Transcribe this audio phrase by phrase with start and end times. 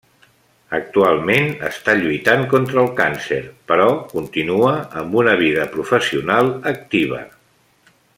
[0.75, 3.37] Actualment està lluitant contra el càncer,
[3.73, 3.85] però
[4.15, 7.21] continua amb una vida professional activa.